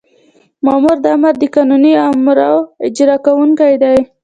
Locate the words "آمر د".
1.15-1.43